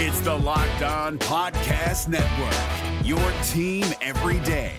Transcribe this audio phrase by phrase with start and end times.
[0.00, 3.18] It's the Locked On Podcast Network, your
[3.48, 4.76] team every day.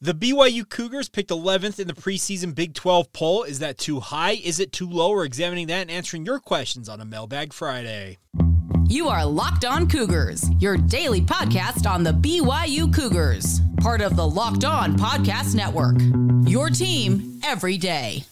[0.00, 3.42] The BYU Cougars picked 11th in the preseason Big 12 poll.
[3.42, 4.34] Is that too high?
[4.34, 5.10] Is it too low?
[5.10, 8.18] We're examining that and answering your questions on a Mailbag Friday.
[8.86, 14.28] You are Locked On Cougars, your daily podcast on the BYU Cougars, part of the
[14.28, 15.96] Locked On Podcast Network.
[16.48, 18.22] Your team every day.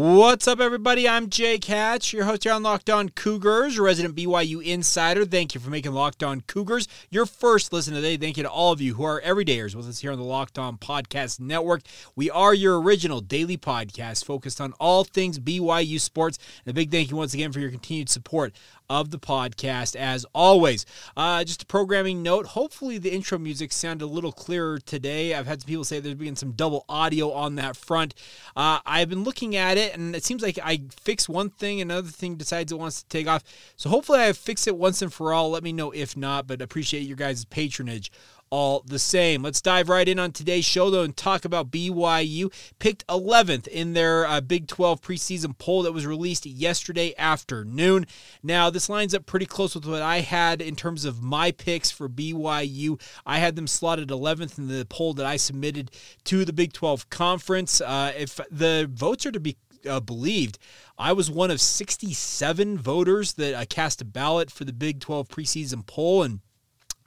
[0.00, 1.06] What's up, everybody?
[1.06, 5.26] I'm Jake Hatch, your host here on Locked On Cougars, your resident BYU insider.
[5.26, 8.16] Thank you for making Locked On Cougars your first listen today.
[8.16, 10.58] Thank you to all of you who are everydayers with us here on the Locked
[10.58, 11.82] On Podcast Network.
[12.16, 16.38] We are your original daily podcast focused on all things BYU sports.
[16.64, 18.54] And a big thank you once again for your continued support
[18.90, 20.84] of the podcast as always.
[21.16, 25.32] Uh, just a programming note hopefully, the intro music sounded a little clearer today.
[25.32, 28.14] I've had some people say there's been some double audio on that front.
[28.56, 32.08] Uh, I've been looking at it, and it seems like I fix one thing, another
[32.08, 33.44] thing decides it wants to take off.
[33.76, 35.50] So hopefully, I fix it once and for all.
[35.50, 38.10] Let me know if not, but appreciate your guys' patronage
[38.50, 39.42] all the same.
[39.42, 42.52] Let's dive right in on today's show, though, and talk about BYU.
[42.80, 48.06] Picked 11th in their uh, Big 12 preseason poll that was released yesterday afternoon.
[48.42, 51.90] Now, this lines up pretty close with what I had in terms of my picks
[51.92, 53.00] for BYU.
[53.24, 55.92] I had them slotted 11th in the poll that I submitted
[56.24, 57.80] to the Big 12 conference.
[57.80, 59.56] Uh, if the votes are to be
[59.88, 60.58] uh, believed,
[60.98, 65.28] I was one of 67 voters that uh, cast a ballot for the Big 12
[65.28, 66.40] preseason poll, and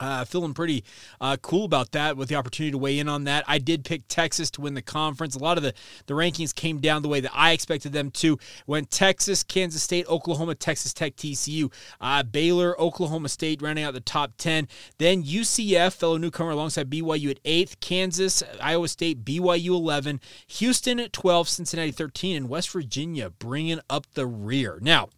[0.04, 0.84] uh, feeling pretty
[1.20, 3.44] uh, cool about that with the opportunity to weigh in on that.
[3.46, 5.34] I did pick Texas to win the conference.
[5.34, 5.72] A lot of the,
[6.06, 8.38] the rankings came down the way that I expected them to.
[8.66, 14.00] Went Texas, Kansas State, Oklahoma, Texas Tech, TCU, uh, Baylor, Oklahoma State rounding out the
[14.00, 14.68] top 10.
[14.98, 21.12] Then UCF, fellow newcomer alongside BYU at 8th, Kansas, Iowa State, BYU 11, Houston at
[21.12, 24.78] 12, Cincinnati 13, and West Virginia bringing up the rear.
[24.82, 25.08] Now,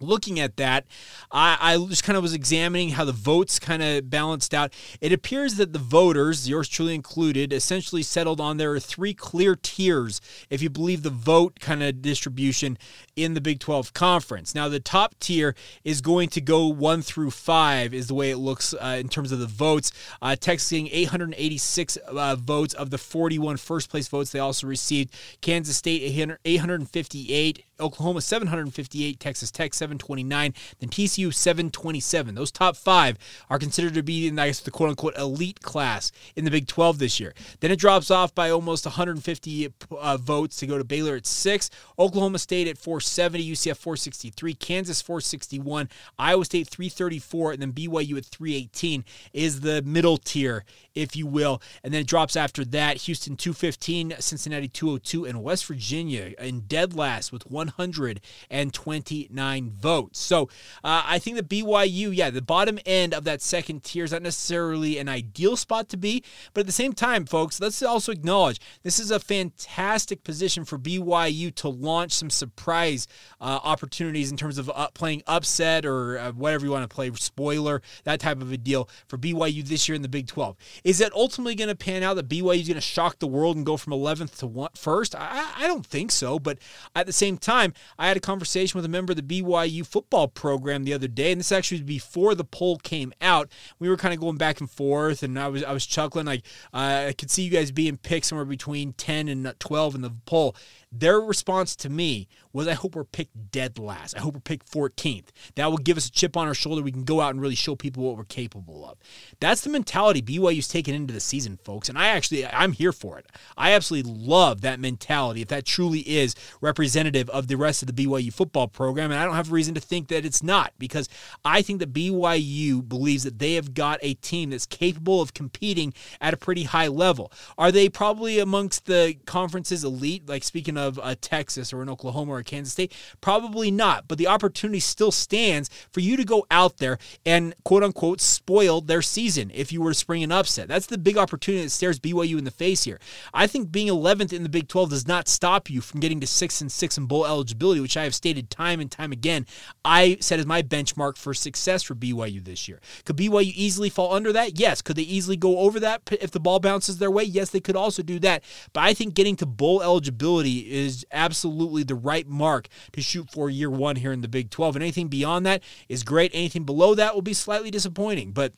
[0.00, 0.86] looking at that,
[1.30, 4.72] I, I, just kind of was examining how the votes kind of balanced out.
[5.00, 9.56] It appears that the voters, yours truly included, essentially settled on there are three clear
[9.56, 10.20] tiers
[10.50, 12.78] if you believe the vote kind of distribution
[13.16, 14.54] in the Big 12 conference.
[14.54, 15.54] Now, the top tier
[15.84, 19.32] is going to go one through five, is the way it looks uh, in terms
[19.32, 19.92] of the votes.
[20.22, 25.14] Uh, Texas getting 886 uh, votes of the 41 first place votes they also received.
[25.40, 27.64] Kansas State 858.
[27.80, 32.34] Oklahoma 758, Texas Tech 729, then TCU 727.
[32.34, 33.18] Those top five
[33.50, 36.66] are considered to be in, I guess, the quote unquote elite class in the Big
[36.66, 37.34] 12 this year.
[37.60, 41.70] Then it drops off by almost 150 uh, votes to go to Baylor at six,
[41.98, 45.88] Oklahoma State at 470, UCF 463, Kansas 461,
[46.18, 50.64] Iowa State 334, and then BYU at 318 is the middle tier,
[50.98, 51.62] if you will.
[51.82, 56.94] And then it drops after that Houston 215, Cincinnati 202, and West Virginia in dead
[56.94, 60.18] last with 129 votes.
[60.18, 60.44] So
[60.82, 64.22] uh, I think the BYU, yeah, the bottom end of that second tier is not
[64.22, 68.60] necessarily an ideal spot to be, but at the same time, folks, let's also acknowledge
[68.82, 73.06] this is a fantastic position for BYU to launch some surprise
[73.40, 77.10] uh, opportunities in terms of uh, playing upset or uh, whatever you want to play,
[77.14, 80.56] spoiler, that type of a deal for BYU this year in the Big 12.
[80.88, 83.58] Is that ultimately going to pan out that BYU is going to shock the world
[83.58, 85.14] and go from 11th to one, first?
[85.14, 86.58] I, I don't think so, but
[86.96, 90.28] at the same time, I had a conversation with a member of the BYU football
[90.28, 93.52] program the other day, and this actually was before the poll came out.
[93.78, 96.24] We were kind of going back and forth, and I was I was chuckling.
[96.24, 100.00] Like uh, I could see you guys being picked somewhere between ten and twelve in
[100.00, 100.56] the poll.
[100.90, 104.16] Their response to me was, I hope we're picked dead last.
[104.16, 105.28] I hope we're picked 14th.
[105.54, 106.82] That will give us a chip on our shoulder.
[106.82, 108.98] We can go out and really show people what we're capable of.
[109.40, 111.88] That's the mentality BYU's taken into the season, folks.
[111.88, 113.26] And I actually, I'm here for it.
[113.56, 118.06] I absolutely love that mentality if that truly is representative of the rest of the
[118.06, 119.10] BYU football program.
[119.10, 121.08] And I don't have reason to think that it's not because
[121.44, 125.92] I think that BYU believes that they have got a team that's capable of competing
[126.20, 127.32] at a pretty high level.
[127.56, 132.37] Are they probably amongst the conference's elite, like speaking of a Texas or an Oklahoma
[132.38, 132.92] or Kansas State?
[133.20, 137.82] Probably not, but the opportunity still stands for you to go out there and quote
[137.82, 140.68] unquote spoil their season if you were to spring an upset.
[140.68, 143.00] That's the big opportunity that stares BYU in the face here.
[143.34, 146.26] I think being 11th in the Big 12 does not stop you from getting to
[146.26, 149.46] 6 and 6 in bowl eligibility, which I have stated time and time again.
[149.84, 152.80] I set as my benchmark for success for BYU this year.
[153.04, 154.58] Could BYU easily fall under that?
[154.58, 154.82] Yes.
[154.82, 157.24] Could they easily go over that if the ball bounces their way?
[157.24, 158.44] Yes, they could also do that.
[158.72, 163.50] But I think getting to bowl eligibility is absolutely the right mark to shoot for
[163.50, 164.76] year one here in the Big 12.
[164.76, 166.30] And anything beyond that is great.
[166.34, 168.32] Anything below that will be slightly disappointing.
[168.32, 168.52] But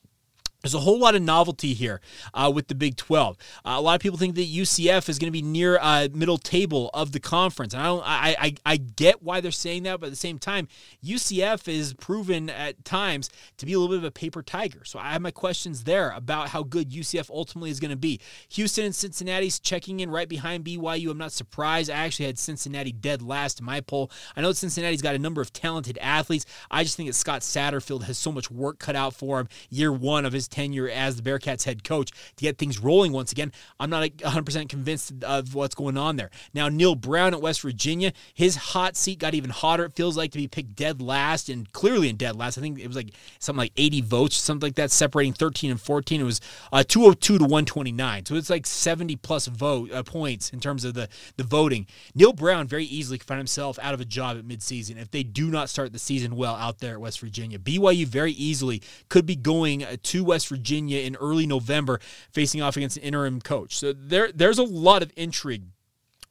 [0.63, 2.01] there's a whole lot of novelty here
[2.35, 3.37] uh, with the Big 12.
[3.65, 6.39] Uh, a lot of people think that UCF is going to be near uh, middle
[6.39, 8.03] table of the conference, and I don't.
[8.05, 10.69] I, I I get why they're saying that, but at the same time,
[11.05, 14.85] UCF is proven at times to be a little bit of a paper tiger.
[14.85, 18.21] So I have my questions there about how good UCF ultimately is going to be.
[18.51, 21.11] Houston and Cincinnati's checking in right behind BYU.
[21.11, 21.91] I'm not surprised.
[21.91, 24.11] I actually had Cincinnati dead last in my poll.
[24.37, 26.45] I know Cincinnati's got a number of talented athletes.
[26.71, 29.93] I just think that Scott Satterfield has so much work cut out for him year
[29.93, 33.53] one of his tenure as the Bearcats head coach to get things rolling once again.
[33.79, 36.31] I'm not 100% convinced of what's going on there.
[36.55, 39.85] Now, Neal Brown at West Virginia, his hot seat got even hotter.
[39.85, 42.59] It feels like to be picked dead last and clearly in dead last.
[42.59, 45.81] I think it was like something like 80 votes, something like that, separating 13 and
[45.81, 46.21] 14.
[46.21, 46.41] It was
[46.73, 48.27] uh, 202 to 129.
[48.27, 51.87] So it's like 70 plus vote uh, points in terms of the, the voting.
[52.15, 55.23] Neal Brown very easily could find himself out of a job at midseason if they
[55.23, 57.59] do not start the season well out there at West Virginia.
[57.59, 62.01] BYU very easily could be going uh, to West Virginia in early November,
[62.33, 63.77] facing off against an interim coach.
[63.77, 65.65] So there, there's a lot of intrigue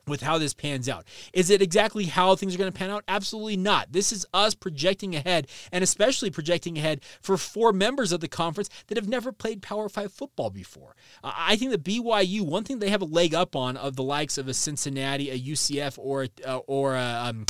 [0.09, 1.05] with how this pans out.
[1.31, 3.03] Is it exactly how things are going to pan out?
[3.07, 3.91] Absolutely not.
[3.91, 8.69] This is us projecting ahead, and especially projecting ahead for four members of the conference
[8.87, 10.95] that have never played Power Five football before.
[11.23, 14.03] Uh, I think that BYU, one thing they have a leg up on of the
[14.03, 17.45] likes of a Cincinnati, a UCF, or uh, or a, um,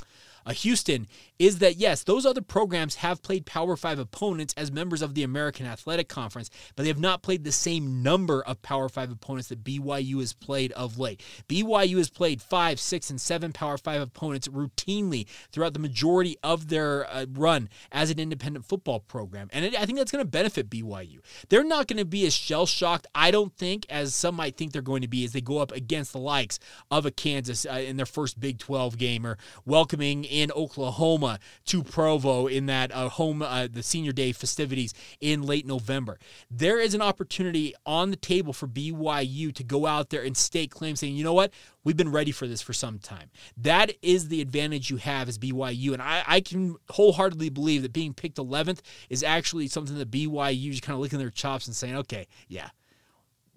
[0.45, 1.07] a Houston
[1.39, 5.23] is that yes, those other programs have played Power Five opponents as members of the
[5.23, 9.47] American Athletic Conference, but they have not played the same number of Power Five opponents
[9.47, 11.23] that BYU has played of late.
[11.47, 16.67] BYU has played five, six, and seven Power Five opponents routinely throughout the majority of
[16.67, 20.29] their uh, run as an independent football program, and it, I think that's going to
[20.29, 21.19] benefit BYU.
[21.47, 24.73] They're not going to be as shell shocked, I don't think, as some might think
[24.73, 26.59] they're going to be as they go up against the likes
[26.91, 31.83] of a Kansas uh, in their first Big 12 game or welcoming in Oklahoma to
[31.83, 36.19] Provo in that uh, home uh, the senior day festivities in late November.
[36.49, 40.71] There is an opportunity on the table for BYU to go out there and stake
[40.71, 41.51] claim, saying, you know what,
[41.83, 43.29] we've been ready for this for some time.
[43.57, 47.93] That is the advantage you have as BYU, and I, I can wholeheartedly believe that
[47.93, 48.79] being picked 11th
[49.09, 52.69] is actually something that BYU is kind of licking their chops and saying, okay, yeah,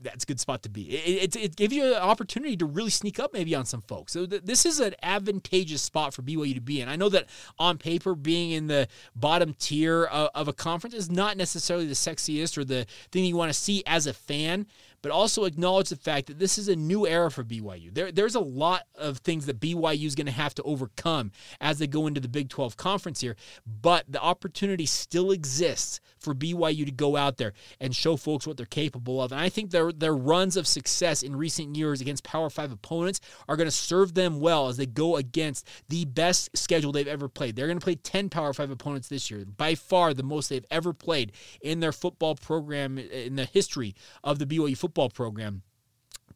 [0.03, 0.91] that's a good spot to be.
[0.91, 4.13] It, it, it, gives you an opportunity to really sneak up maybe on some folks.
[4.13, 6.89] So th- this is an advantageous spot for BYU to be in.
[6.89, 7.27] I know that
[7.59, 11.95] on paper, being in the bottom tier of, of a conference is not necessarily the
[11.95, 14.67] sexiest or the thing you want to see as a fan,
[15.03, 17.93] but also acknowledge the fact that this is a new era for BYU.
[17.93, 21.79] There, there's a lot of things that BYU is going to have to overcome as
[21.79, 26.85] they go into the Big 12 conference here, but the opportunity still exists for BYU
[26.87, 29.33] to go out there and show folks what they're capable of.
[29.33, 33.21] And I think their, their runs of success in recent years against Power 5 opponents
[33.49, 37.29] are going to serve them well as they go against the best schedule they've ever
[37.29, 37.57] played.
[37.57, 40.65] They're going to play 10 Power 5 opponents this year, by far the most they've
[40.71, 45.63] ever played in their football program in the history of the BYU football football program.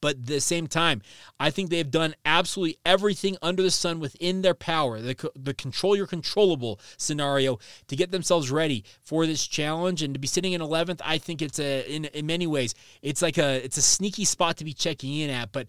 [0.00, 1.00] But at the same time,
[1.40, 5.96] I think they've done absolutely everything under the sun within their power, the, the control
[5.96, 7.58] your controllable scenario,
[7.88, 10.02] to get themselves ready for this challenge.
[10.02, 13.22] And to be sitting in 11th, I think it's a in, in many ways it's
[13.22, 15.50] like a it's a sneaky spot to be checking in at.
[15.50, 15.68] But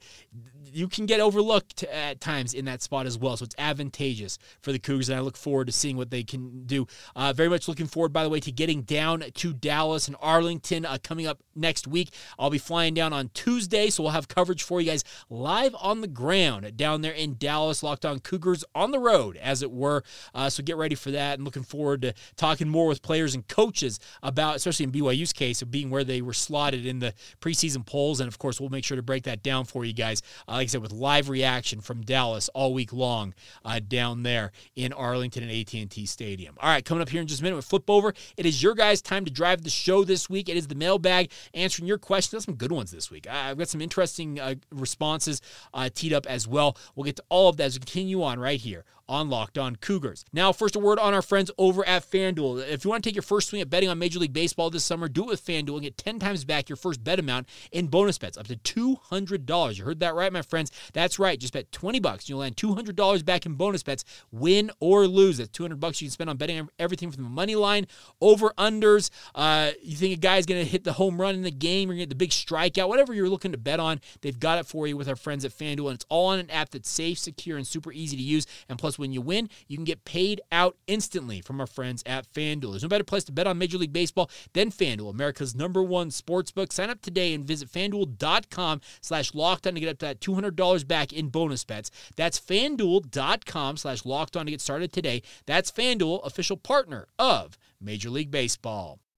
[0.74, 3.38] you can get overlooked at times in that spot as well.
[3.38, 6.66] So it's advantageous for the Cougars, and I look forward to seeing what they can
[6.66, 6.88] do.
[7.16, 10.86] Uh, very much looking forward, by the way, to getting down to Dallas and Arlington
[10.86, 12.14] uh, coming up next week.
[12.38, 16.02] I'll be flying down on Tuesday, so we'll have coverage for you guys live on
[16.02, 17.84] the ground down there in Dallas.
[17.84, 20.04] Locked on Cougars on the road, as it were.
[20.34, 23.48] Uh, so get ready for that, and looking forward to talking more with players and
[23.48, 27.86] coaches about, especially in BYU's case, of being where they were slotted in the preseason
[27.86, 28.20] polls.
[28.20, 30.22] And of course, we'll make sure to break that down for you guys.
[30.48, 33.34] Uh, like I said, with live reaction from Dallas all week long
[33.64, 36.56] uh, down there in Arlington and AT&T Stadium.
[36.60, 38.74] All right, coming up here in just a minute with Flip Over, it is your
[38.74, 40.50] guys' time to drive the show this week.
[40.50, 42.46] It is the mailbag answering your questions.
[42.46, 43.28] Some good ones this week.
[43.30, 45.42] I've got some interesting uh, responses
[45.74, 46.76] uh, teed up as well.
[46.96, 49.76] We'll get to all of that as we continue on right here on Locked On
[49.76, 50.26] Cougars.
[50.34, 52.68] Now, first a word on our friends over at FanDuel.
[52.68, 54.84] If you want to take your first swing at betting on Major League Baseball this
[54.84, 57.88] summer, do it with FanDuel and get 10 times back your first bet amount in
[57.88, 59.78] bonus bets up to $200.
[59.78, 60.72] You heard that right, my friends.
[60.94, 61.40] That's right.
[61.40, 62.26] Just bet 20 bucks.
[62.26, 65.38] And you'll land $200 back in bonus bets, win or lose.
[65.38, 67.88] That's 200 bucks you can spend on betting everything from the money line,
[68.22, 69.10] over unders.
[69.34, 71.96] Uh, you think a guy's going to hit the home run in the game, or
[71.96, 74.98] get the big strikeout, whatever you're looking to bet on, they've got it for you
[74.98, 75.88] with our friends at FanDuel.
[75.88, 78.46] And it's all on an app that's safe, secure, and super easy to use.
[78.68, 82.32] And plus, When you win, you can get paid out instantly from our friends at
[82.32, 82.72] FanDuel.
[82.72, 86.12] There's no better place to bet on Major League Baseball than FanDuel, America's number one
[86.12, 86.72] sports book.
[86.72, 90.88] Sign up today and visit FanDuel.com slash locked on to get up to that $200
[90.88, 91.92] back in bonus bets.
[92.16, 95.22] That's FanDuel.com slash locked on to get started today.
[95.46, 99.00] That's FanDuel, official partner of Major League Baseball.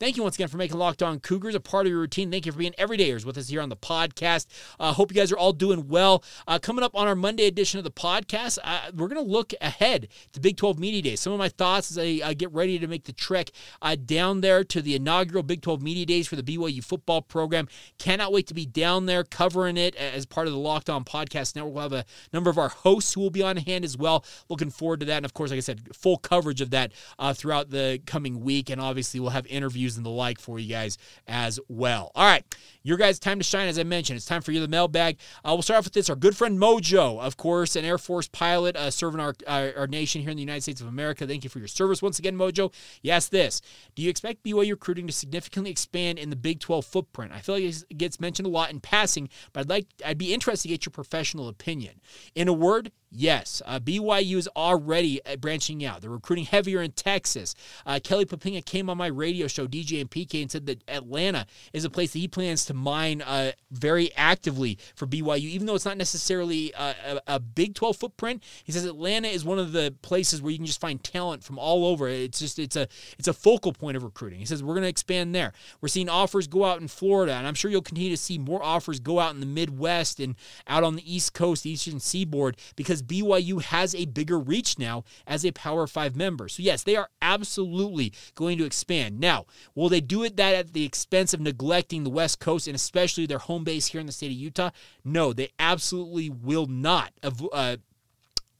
[0.00, 2.30] Thank you once again for making Locked On Cougars a part of your routine.
[2.30, 4.46] Thank you for being everydayers with us here on the podcast.
[4.78, 6.22] I uh, hope you guys are all doing well.
[6.46, 9.54] Uh, coming up on our Monday edition of the podcast, uh, we're going to look
[9.60, 11.18] ahead to Big 12 Media Days.
[11.18, 13.50] Some of my thoughts as I get ready to make the trek
[13.82, 17.66] uh, down there to the inaugural Big 12 Media Days for the BYU football program.
[17.98, 21.56] Cannot wait to be down there covering it as part of the Locked On Podcast
[21.56, 21.74] Network.
[21.74, 24.24] We'll have a number of our hosts who will be on hand as well.
[24.48, 25.16] Looking forward to that.
[25.16, 28.70] And of course, like I said, full coverage of that uh, throughout the coming week.
[28.70, 32.12] And obviously, we'll have interviews and the like for you guys as well.
[32.14, 32.44] All right,
[32.82, 34.16] your guys' time to shine, as I mentioned.
[34.16, 35.18] It's time for you the mailbag.
[35.44, 36.10] Uh, we'll start off with this.
[36.10, 39.86] Our good friend Mojo, of course, an Air Force pilot uh, serving our, our, our
[39.86, 41.26] nation here in the United States of America.
[41.26, 42.72] Thank you for your service once again, Mojo.
[43.08, 43.60] Asked this:
[43.94, 47.32] Do you expect BYU recruiting to significantly expand in the Big 12 footprint?
[47.32, 50.34] I feel like it gets mentioned a lot in passing, but I'd like I'd be
[50.34, 52.00] interested to get your professional opinion.
[52.34, 56.02] In a word, Yes, uh, BYU is already uh, branching out.
[56.02, 57.54] They're recruiting heavier in Texas.
[57.86, 61.46] Uh, Kelly Poppinga came on my radio show, DJ and PK, and said that Atlanta
[61.72, 65.74] is a place that he plans to mine uh, very actively for BYU, even though
[65.74, 68.42] it's not necessarily a, a, a, Big 12 footprint.
[68.62, 71.58] He says Atlanta is one of the places where you can just find talent from
[71.58, 72.08] all over.
[72.08, 72.88] It's just it's a
[73.18, 74.38] it's a focal point of recruiting.
[74.38, 75.52] He says we're going to expand there.
[75.80, 78.62] We're seeing offers go out in Florida, and I'm sure you'll continue to see more
[78.62, 80.36] offers go out in the Midwest and
[80.66, 84.78] out on the East Coast, the Eastern Seaboard, because because BYU has a bigger reach
[84.78, 86.48] now as a Power Five member.
[86.48, 89.20] So, yes, they are absolutely going to expand.
[89.20, 92.74] Now, will they do it that at the expense of neglecting the West Coast and
[92.74, 94.70] especially their home base here in the state of Utah?
[95.04, 97.12] No, they absolutely will not.
[97.22, 97.76] Uh,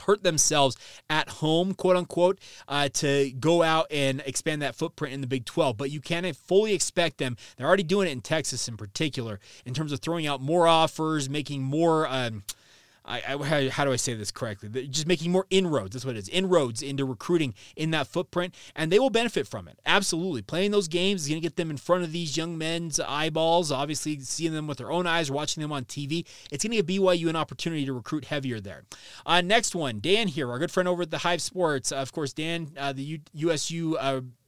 [0.03, 0.77] hurt themselves
[1.11, 5.45] at home, quote unquote, uh, to go out and expand that footprint in the Big
[5.45, 5.77] 12.
[5.77, 7.37] But you can't fully expect them.
[7.57, 11.29] They're already doing it in Texas in particular in terms of throwing out more offers,
[11.29, 12.07] making more.
[12.07, 12.45] Um,
[13.09, 14.87] I, I, how do I say this correctly?
[14.87, 15.95] Just making more inroads.
[15.95, 16.29] That's what it is.
[16.29, 19.79] Inroads into recruiting in that footprint, and they will benefit from it.
[19.87, 20.43] Absolutely.
[20.43, 23.73] Playing those games is going to get them in front of these young men's eyeballs.
[23.73, 26.87] Obviously, seeing them with their own eyes, watching them on TV, it's going to give
[27.03, 28.85] BYU an opportunity to recruit heavier there.
[29.25, 31.91] Uh, next one, Dan here, our good friend over at the Hive Sports.
[31.93, 33.97] Uh, of course, Dan, uh, the U- USU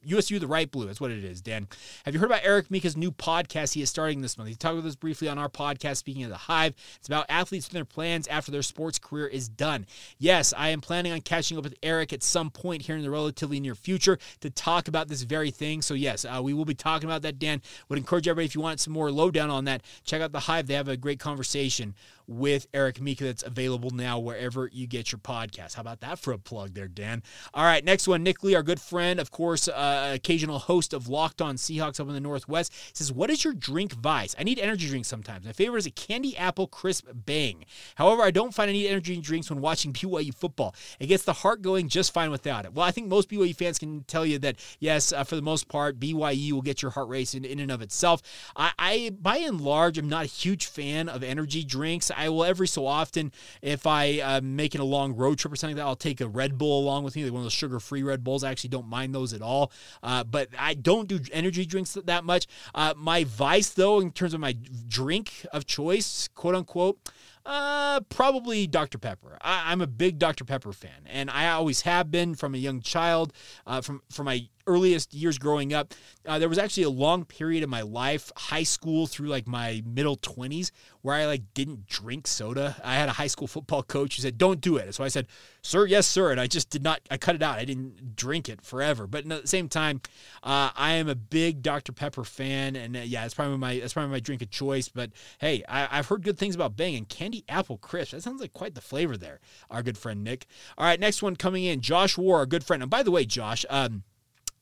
[0.03, 0.85] USU the right blue.
[0.85, 1.67] That's what it is, Dan.
[2.05, 4.49] Have you heard about Eric Mika's new podcast he is starting this month?
[4.49, 6.73] He talked about this briefly on our podcast, speaking of the Hive.
[6.97, 9.85] It's about athletes and their plans after their sports career is done.
[10.17, 13.11] Yes, I am planning on catching up with Eric at some point here in the
[13.11, 15.81] relatively near future to talk about this very thing.
[15.81, 17.61] So, yes, uh, we will be talking about that, Dan.
[17.89, 20.67] Would encourage everybody, if you want some more lowdown on that, check out the Hive.
[20.67, 21.93] They have a great conversation
[22.27, 25.75] with Eric Mika that's available now wherever you get your podcast.
[25.75, 27.23] How about that for a plug there, Dan?
[27.53, 28.23] All right, next one.
[28.23, 32.07] Nick Lee, our good friend, of course, uh, occasional host of Locked On Seahawks up
[32.07, 34.35] in the Northwest, says, What is your drink vice?
[34.37, 35.45] I need energy drinks sometimes.
[35.45, 37.65] My favorite is a candy apple crisp bang.
[37.95, 40.75] However, I don't find I need energy drinks when watching BYU football.
[40.99, 42.73] It gets the heart going just fine without it.
[42.73, 45.67] Well, I think most BYU fans can tell you that, yes, uh, for the most
[45.67, 48.21] part, BYU will get your heart racing in and of itself.
[48.55, 52.10] I, I, by and large, am not a huge fan of energy drinks.
[52.15, 55.77] I will every so often, if I am making a long road trip or something
[55.77, 57.79] like that, I'll take a Red Bull along with me, like one of those sugar
[57.79, 58.43] free Red Bulls.
[58.43, 59.71] I actually don't mind those at all.
[60.03, 62.47] Uh, but I don't do energy drinks that much.
[62.73, 64.55] Uh, my vice, though, in terms of my
[64.87, 66.99] drink of choice, quote unquote,
[67.45, 68.97] uh, probably Dr.
[68.97, 69.37] Pepper.
[69.41, 70.45] I, am a big Dr.
[70.45, 73.33] Pepper fan, and I always have been from a young child.
[73.65, 75.93] Uh, from from my earliest years growing up,
[76.25, 79.81] uh, there was actually a long period of my life, high school through like my
[79.85, 82.75] middle 20s, where I like didn't drink soda.
[82.83, 85.27] I had a high school football coach who said, "Don't do it." So I said,
[85.61, 87.01] "Sir, yes, sir," and I just did not.
[87.09, 87.57] I cut it out.
[87.57, 89.07] I didn't drink it forever.
[89.07, 90.01] But at the same time,
[90.43, 93.93] uh, I am a big Dr Pepper fan, and uh, yeah, it's probably my that's
[93.93, 94.89] probably my drink of choice.
[94.89, 98.11] But hey, I, have heard good things about Bang and candy apple crisp.
[98.11, 99.39] That sounds like quite the flavor there.
[99.69, 100.45] Our good friend Nick.
[100.77, 102.83] All right, next one coming in, Josh War, our good friend.
[102.83, 103.65] And by the way, Josh.
[103.69, 104.03] Um,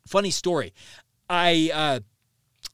[0.08, 0.74] Funny story.
[1.29, 2.00] I uh,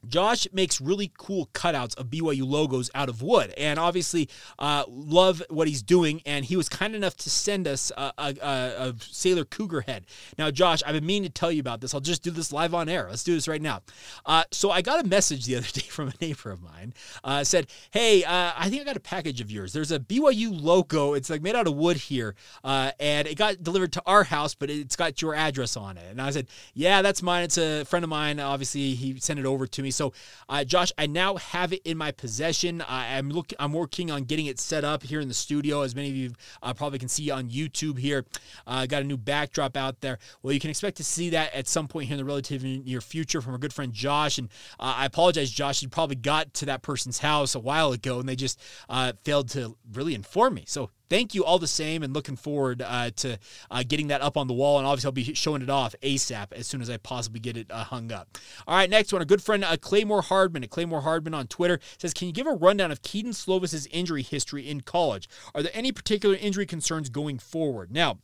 [0.08, 5.42] Josh makes really cool cutouts of BYU logos out of wood, and obviously uh, love
[5.48, 6.22] what he's doing.
[6.26, 10.06] And he was kind enough to send us a, a, a, Sailor Cougar head.
[10.38, 11.94] Now, Josh, I've been meaning to tell you about this.
[11.94, 13.06] I'll just do this live on air.
[13.08, 13.82] Let's do this right now.
[14.24, 16.94] Uh, so I got a message the other day from a neighbor of mine.
[17.24, 19.72] Uh, said, "Hey, uh, I think I got a package of yours.
[19.72, 21.14] There's a BYU logo.
[21.14, 22.34] It's like made out of wood here,
[22.64, 26.04] uh, and it got delivered to our house, but it's got your address on it."
[26.10, 27.44] And I said, "Yeah, that's mine.
[27.44, 28.38] It's a friend of mine.
[28.40, 30.12] Obviously, he sent it over to me." So,
[30.48, 32.84] uh, Josh, I now have it in my possession.
[32.86, 36.10] I'm look, I'm working on getting it set up here in the studio, as many
[36.10, 38.24] of you uh, probably can see on YouTube here.
[38.66, 40.18] I uh, got a new backdrop out there.
[40.42, 43.00] Well, you can expect to see that at some point here in the relatively near
[43.00, 44.38] future from our good friend Josh.
[44.38, 44.48] And
[44.78, 45.82] uh, I apologize, Josh.
[45.82, 49.48] You probably got to that person's house a while ago, and they just uh, failed
[49.50, 50.64] to really inform me.
[50.66, 53.38] So thank you all the same and looking forward uh, to
[53.70, 54.78] uh, getting that up on the wall.
[54.78, 57.66] And obviously i'll be showing it off asap as soon as i possibly get it
[57.70, 58.38] uh, hung up.
[58.66, 59.22] All right next one.
[59.22, 62.46] A good friend uh, claymore hardman at claymore hardman on twitter says can you give
[62.46, 65.28] a rundown of Keaton slovis's injury history in college?
[65.54, 67.90] Are there any particular injury concerns going forward?
[67.90, 68.18] Now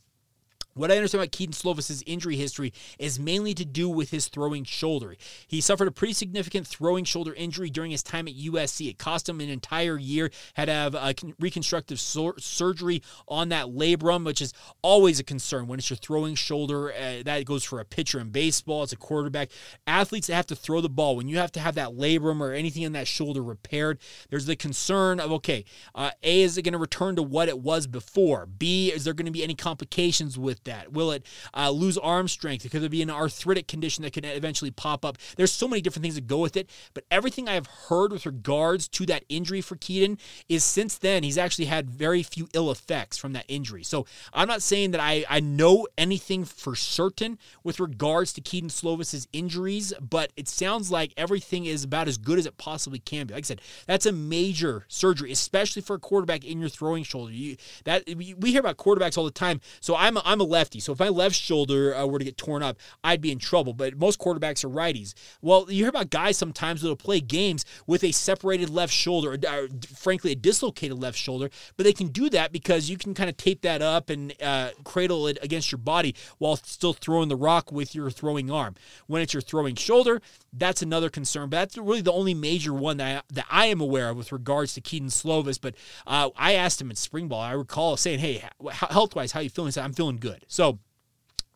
[0.73, 4.63] what I understand about Keaton Slovis's injury history is mainly to do with his throwing
[4.63, 5.15] shoulder.
[5.47, 8.89] He suffered a pretty significant throwing shoulder injury during his time at USC.
[8.89, 10.31] It cost him an entire year.
[10.55, 15.67] Had to have a reconstructive sur- surgery on that labrum, which is always a concern
[15.67, 16.91] when it's your throwing shoulder.
[16.93, 18.83] Uh, that goes for a pitcher in baseball.
[18.83, 19.49] It's a quarterback.
[19.87, 22.51] Athletes that have to throw the ball when you have to have that labrum or
[22.51, 23.99] anything in that shoulder repaired.
[24.29, 25.65] There's the concern of okay,
[25.95, 28.45] uh, a is it going to return to what it was before?
[28.45, 30.91] B is there going to be any complications with that?
[30.91, 32.69] Will it uh, lose arm strength?
[32.69, 35.17] Could there be an arthritic condition that could eventually pop up?
[35.37, 38.25] There's so many different things that go with it, but everything I have heard with
[38.25, 40.17] regards to that injury for Keaton
[40.49, 43.83] is since then he's actually had very few ill effects from that injury.
[43.83, 48.69] So I'm not saying that I, I know anything for certain with regards to Keaton
[48.69, 53.27] Slovis's injuries, but it sounds like everything is about as good as it possibly can
[53.27, 53.33] be.
[53.33, 57.31] Like I said, that's a major surgery, especially for a quarterback in your throwing shoulder.
[57.31, 59.61] You, that we hear about quarterbacks all the time.
[59.79, 60.79] So I'm a, I'm a lefty.
[60.79, 63.73] So if my left shoulder uh, were to get torn up, I'd be in trouble.
[63.73, 65.13] But most quarterbacks are righties.
[65.41, 69.37] Well, you hear about guys sometimes that'll play games with a separated left shoulder, or,
[69.51, 73.29] or frankly, a dislocated left shoulder, but they can do that because you can kind
[73.29, 77.35] of tape that up and uh, cradle it against your body while still throwing the
[77.35, 78.75] rock with your throwing arm.
[79.07, 80.21] When it's your throwing shoulder,
[80.53, 81.49] that's another concern.
[81.49, 84.31] But that's really the only major one that I, that I am aware of with
[84.31, 85.59] regards to Keaton Slovis.
[85.59, 87.41] But uh, I asked him in spring ball.
[87.41, 90.79] I recall saying, "Hey, health wise, how you feeling?" He said, "I'm feeling good." So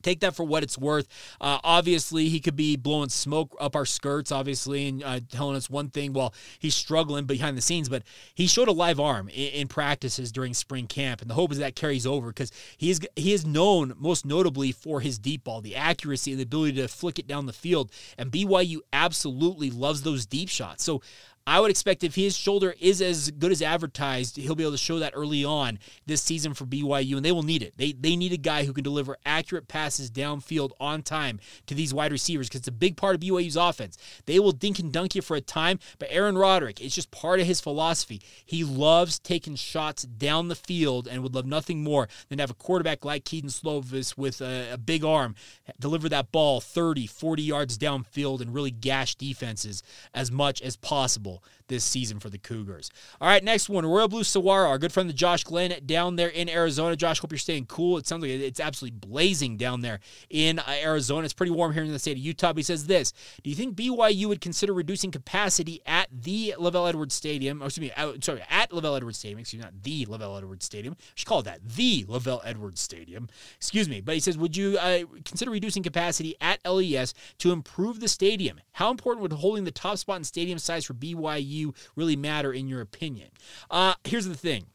[0.02, 1.08] take that for what it's worth.
[1.41, 5.69] Uh, obviously, he could be blowing smoke up our skirts, obviously, and uh, telling us
[5.69, 7.89] one thing while he's struggling behind the scenes.
[7.89, 11.52] But he showed a live arm in, in practices during spring camp, and the hope
[11.52, 15.43] is that carries over because he is he is known most notably for his deep
[15.43, 17.91] ball, the accuracy, and the ability to flick it down the field.
[18.17, 20.84] And BYU absolutely loves those deep shots.
[20.84, 21.02] So
[21.47, 24.77] I would expect if his shoulder is as good as advertised, he'll be able to
[24.77, 27.73] show that early on this season for BYU, and they will need it.
[27.77, 31.93] They they need a guy who can deliver accurate passes downfield on time to these
[31.93, 33.97] wide receivers because it's a big part of BYU's offense.
[34.25, 37.39] They will dink and dunk you for a time, but Aaron Roderick, it's just part
[37.39, 38.21] of his philosophy.
[38.45, 42.51] He loves taking shots down the field and would love nothing more than to have
[42.51, 45.33] a quarterback like Keaton Slovis with a, a big arm
[45.79, 49.81] deliver that ball 30, 40 yards downfield and really gash defenses
[50.13, 52.89] as much as possible people this season for the Cougars.
[53.19, 56.30] All right, next one Royal Blue Saguaro, our good friend the Josh Glenn down there
[56.30, 56.95] in Arizona.
[56.95, 57.97] Josh, hope you're staying cool.
[57.97, 59.99] It sounds like it's absolutely blazing down there
[60.30, 61.25] in uh, Arizona.
[61.25, 62.53] It's pretty warm here in the state of Utah.
[62.53, 67.15] He says this Do you think BYU would consider reducing capacity at the LaVell Edwards
[67.15, 67.62] Stadium?
[67.62, 69.39] Or excuse me, uh, sorry, at LaVell Edwards Stadium.
[69.39, 70.95] Excuse me, not the LaVell Edwards Stadium.
[70.99, 73.27] I should call it that, the LaVell Edwards Stadium.
[73.58, 74.01] Excuse me.
[74.01, 78.60] But he says, Would you uh, consider reducing capacity at LES to improve the stadium?
[78.73, 81.56] How important would holding the top spot in stadium size for BYU?
[81.57, 83.29] BYU really matter in your opinion?
[83.69, 84.65] Uh, here's the thing.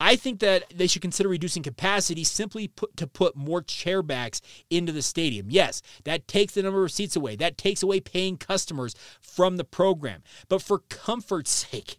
[0.00, 4.92] I think that they should consider reducing capacity simply put, to put more chairbacks into
[4.92, 5.46] the stadium.
[5.48, 7.36] Yes, that takes the number of seats away.
[7.36, 10.22] That takes away paying customers from the program.
[10.48, 11.98] But for comfort's sake,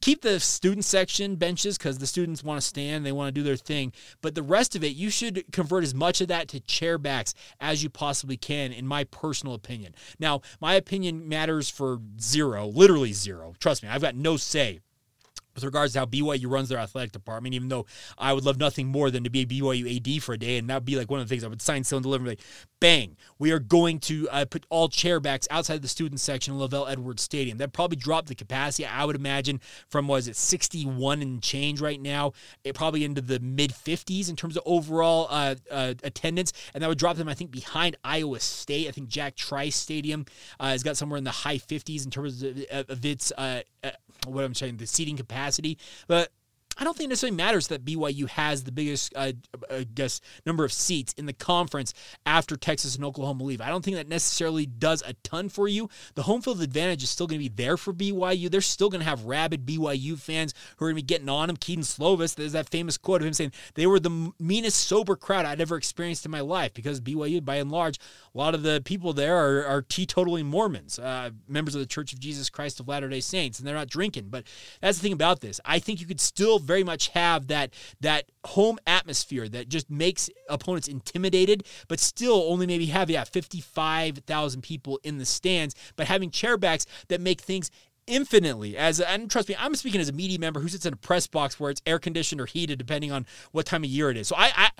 [0.00, 3.44] keep the student section benches because the students want to stand, they want to do
[3.44, 3.92] their thing.
[4.20, 7.82] But the rest of it, you should convert as much of that to chairbacks as
[7.82, 9.94] you possibly can, in my personal opinion.
[10.18, 13.54] Now, my opinion matters for zero, literally zero.
[13.58, 14.80] Trust me, I've got no say
[15.54, 17.86] with regards to how BYU runs their athletic department, even though
[18.18, 20.58] I would love nothing more than to be a BYU AD for a day.
[20.58, 22.26] And that would be like one of the things I would sign, seal, and deliver.
[22.26, 22.40] Like,
[22.80, 26.90] bang, we are going to uh, put all chairbacks outside the student section in LaVell
[26.90, 27.58] Edwards Stadium.
[27.58, 32.00] That probably dropped the capacity, I would imagine, from was it 61 and change right
[32.00, 32.32] now,
[32.64, 36.52] it probably into the mid 50s in terms of overall uh, uh, attendance.
[36.74, 38.88] And that would drop them, I think, behind Iowa State.
[38.88, 40.26] I think Jack Trice Stadium
[40.58, 43.90] uh, has got somewhere in the high 50s in terms of, of its uh, uh,
[44.26, 45.41] what I'm saying, the seating capacity.
[46.06, 46.30] But
[46.78, 49.32] I don't think it necessarily matters that BYU has the biggest, uh,
[49.70, 51.92] I guess, number of seats in the conference
[52.24, 53.60] after Texas and Oklahoma leave.
[53.60, 55.88] I don't think that necessarily does a ton for you.
[56.14, 58.50] The home field advantage is still going to be there for BYU.
[58.50, 61.48] They're still going to have rabid BYU fans who are going to be getting on
[61.48, 61.56] them.
[61.56, 65.44] Keaton Slovis, there's that famous quote of him saying, they were the meanest sober crowd
[65.44, 67.98] I'd ever experienced in my life because BYU, by and large,
[68.34, 72.12] a lot of the people there are, are teetotaling Mormons, uh, members of the Church
[72.12, 74.28] of Jesus Christ of Latter day Saints, and they're not drinking.
[74.30, 74.44] But
[74.80, 75.60] that's the thing about this.
[75.64, 80.30] I think you could still very much have that that home atmosphere that just makes
[80.48, 86.30] opponents intimidated, but still only maybe have yeah 55,000 people in the stands, but having
[86.30, 87.70] chairbacks that make things
[88.08, 90.96] infinitely as and trust me i'm speaking as a media member who sits in a
[90.96, 94.16] press box where it's air conditioned or heated depending on what time of year it
[94.16, 94.26] is.
[94.26, 94.70] So i i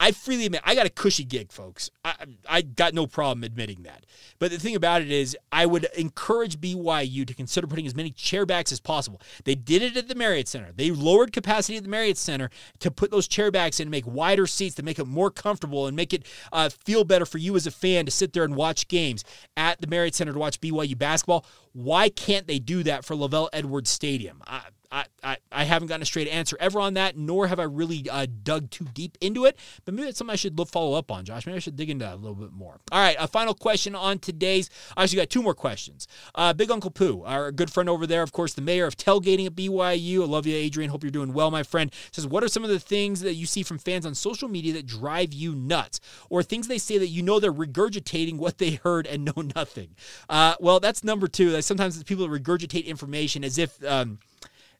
[0.00, 1.90] I freely admit I got a cushy gig, folks.
[2.04, 2.14] I,
[2.48, 4.06] I got no problem admitting that.
[4.38, 8.12] But the thing about it is, I would encourage BYU to consider putting as many
[8.12, 9.20] chairbacks as possible.
[9.44, 10.70] They did it at the Marriott Center.
[10.72, 14.46] They lowered capacity at the Marriott Center to put those chairbacks in and make wider
[14.46, 17.66] seats to make it more comfortable and make it uh, feel better for you as
[17.66, 19.24] a fan to sit there and watch games
[19.56, 21.44] at the Marriott Center to watch BYU basketball.
[21.72, 24.42] Why can't they do that for LaVell Edwards Stadium?
[24.46, 28.08] I, I, I, haven't gotten a straight answer ever on that, nor have I really
[28.10, 29.58] uh, dug too deep into it.
[29.84, 31.46] But maybe that's something I should follow up on, Josh.
[31.46, 32.80] Maybe I should dig into that a little bit more.
[32.90, 34.70] All right, a final question on today's.
[34.96, 36.08] I actually got two more questions.
[36.34, 39.46] Uh, Big Uncle Pooh, our good friend over there, of course, the mayor of tailgating
[39.46, 40.22] at BYU.
[40.22, 40.90] I love you, Adrian.
[40.90, 41.92] Hope you're doing well, my friend.
[42.12, 44.72] Says, what are some of the things that you see from fans on social media
[44.72, 48.72] that drive you nuts, or things they say that you know they're regurgitating what they
[48.82, 49.96] heard and know nothing?
[50.30, 51.50] Uh, well, that's number two.
[51.50, 53.84] That Sometimes it's people that regurgitate information as if.
[53.84, 54.18] Um,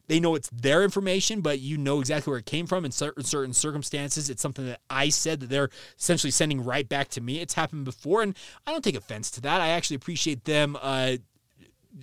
[0.09, 3.25] they know it's their information, but you know exactly where it came from in certain,
[3.25, 4.29] certain circumstances.
[4.29, 7.40] It's something that I said that they're essentially sending right back to me.
[7.40, 9.61] It's happened before, and I don't take offense to that.
[9.61, 10.77] I actually appreciate them.
[10.81, 11.16] Uh,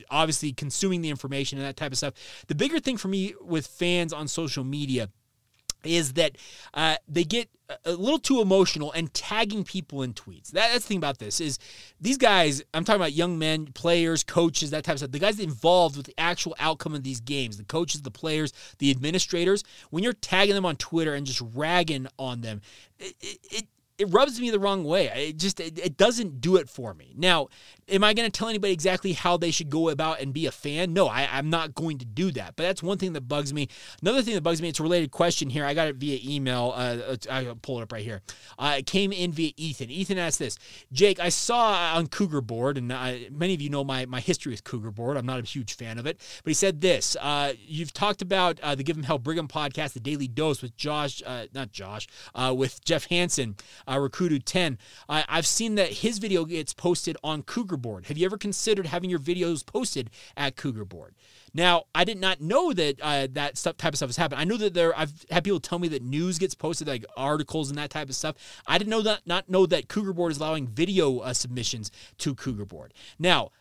[0.10, 2.14] obviously consuming the information and that type of stuff.
[2.48, 5.10] The bigger thing for me with fans on social media
[5.86, 6.38] is that
[6.74, 7.50] uh, they get
[7.84, 10.52] a little too emotional and tagging people in tweets.
[10.52, 11.58] That, that's the thing about this is
[12.00, 12.64] these guys.
[12.74, 15.12] I'm talking about young men, players, coaches, that type of stuff.
[15.12, 18.92] The guys involved with the actual outcome of these games, the coaches, the players, the
[18.92, 19.64] administrators.
[19.90, 22.62] When you're tagging them on Twitter and just ragging on them,
[23.00, 25.30] it, it, it rubs me the wrong way.
[25.30, 27.14] It just it, it doesn't do it for me.
[27.16, 27.48] Now,
[27.88, 30.52] am I going to tell anybody exactly how they should go about and be a
[30.52, 30.94] fan?
[30.94, 32.56] No, I, am not going to do that.
[32.56, 33.70] But that's one thing that bugs me.
[34.02, 35.66] Another thing that bugs me, it's a related question here.
[35.66, 36.74] I got it via email.
[36.76, 38.22] Uh, I'll pull it up right here.
[38.60, 39.90] Uh, it came in via Ethan.
[39.90, 40.58] Ethan asked this
[40.92, 44.52] Jake, I saw on Cougar Board, and I, many of you know my, my history
[44.52, 45.18] with Cougar Board.
[45.18, 46.20] I'm not a huge fan of it.
[46.44, 49.94] But he said this uh, You've talked about uh, the Give 'em Hell Brigham podcast,
[49.94, 53.56] The Daily Dose with Josh, uh, not Josh, uh, with Jeff Hansen,
[53.88, 54.78] uh, Recruited 10.
[55.10, 58.08] I've seen that his video gets posted on Cougar Board?
[58.08, 61.16] Have you ever considered having your videos posted at Cougar Board?
[61.54, 64.42] Now, I did not know that uh, that stuff, type of stuff has happened.
[64.42, 64.98] I know that there.
[64.98, 68.16] I've had people tell me that news gets posted, like articles and that type of
[68.16, 68.36] stuff.
[68.68, 69.22] I didn't know that.
[69.26, 72.94] Not know that Cougar Board is allowing video uh, submissions to Cougar Board.
[73.18, 73.52] Now,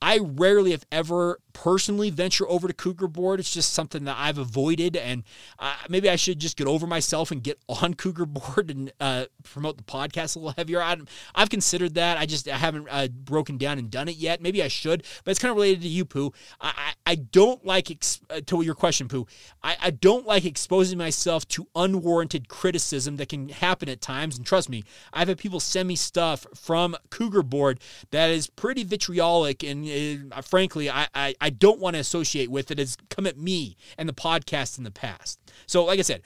[0.00, 3.40] I rarely, if ever, personally venture over to Cougar Board.
[3.40, 5.24] It's just something that I've avoided, and
[5.58, 9.26] uh, maybe I should just get over myself and get on Cougar Board and uh,
[9.44, 10.82] promote the podcast a little heavier.
[10.82, 10.96] I,
[11.34, 12.18] have considered that.
[12.18, 14.40] I just I haven't uh, broken down and done it yet.
[14.40, 16.32] Maybe I should, but it's kind of related to you, Pooh.
[16.60, 19.26] I, I, I don't like ex- uh, to your question, Pooh.
[19.62, 24.36] I, I don't like exposing myself to unwarranted criticism that can happen at times.
[24.36, 28.84] And trust me, I've had people send me stuff from Cougar Board that is pretty
[28.84, 33.26] vitriolic, and uh, frankly, I, I I don't want to associate with it has come
[33.26, 35.40] at me and the podcast in the past.
[35.66, 36.22] So, like I said,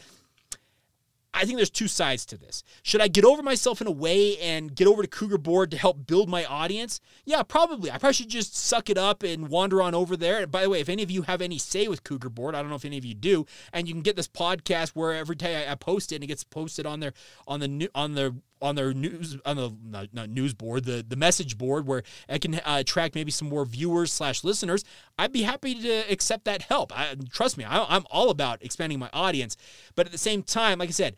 [1.32, 2.62] I think there's two sides to this.
[2.82, 5.78] Should I get over myself in a way and get over to Cougar Board to
[5.78, 7.00] help build my audience?
[7.24, 7.90] Yeah, probably.
[7.90, 10.42] I probably should just suck it up and wander on over there.
[10.42, 12.60] And by the way, if any of you have any say with Cougar Board, I
[12.60, 15.36] don't know if any of you do, and you can get this podcast where every
[15.36, 17.12] day I, post it and it gets posted on their
[17.46, 21.04] on the new on their on their news on the not, not news board the
[21.06, 24.84] the message board where I can uh, attract maybe some more viewers slash listeners
[25.18, 26.96] I'd be happy to accept that help.
[26.96, 29.56] I, trust me I, I'm all about expanding my audience.
[29.94, 31.16] But at the same time like I said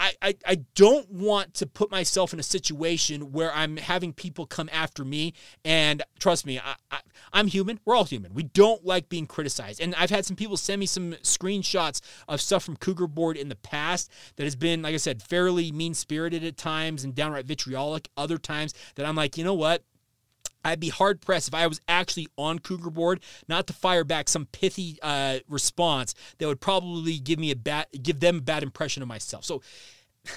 [0.00, 4.46] I, I, I don't want to put myself in a situation where I'm having people
[4.46, 5.34] come after me.
[5.64, 6.98] And trust me, I, I,
[7.32, 7.80] I'm human.
[7.84, 8.34] We're all human.
[8.34, 9.80] We don't like being criticized.
[9.80, 13.48] And I've had some people send me some screenshots of stuff from Cougar Board in
[13.48, 17.46] the past that has been, like I said, fairly mean spirited at times and downright
[17.46, 18.08] vitriolic.
[18.16, 19.84] Other times that I'm like, you know what?
[20.64, 24.28] I'd be hard pressed if I was actually on Cougar Board not to fire back
[24.28, 28.62] some pithy uh, response that would probably give me a bad, give them a bad
[28.62, 29.44] impression of myself.
[29.44, 29.62] So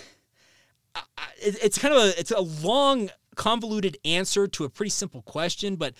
[1.37, 5.93] it's kind of a it's a long, convoluted answer to a pretty simple question, but